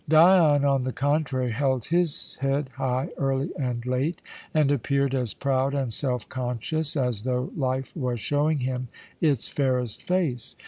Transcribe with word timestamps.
Dion, 0.09 0.65
on 0.65 0.83
the 0.83 0.91
contrary, 0.91 1.51
held 1.51 1.85
his 1.85 2.35
head 2.39 2.69
high 2.75 3.09
early 3.19 3.51
and 3.55 3.85
late, 3.85 4.19
and 4.51 4.71
appeared 4.71 5.13
as 5.13 5.35
proud 5.35 5.75
and 5.75 5.93
self 5.93 6.27
conscious 6.27 6.97
as 6.97 7.21
though 7.21 7.51
life 7.55 7.95
was 7.95 8.19
showing 8.19 8.57
him 8.61 8.87
its 9.21 9.49
fairest 9.49 10.01
face. 10.01 10.55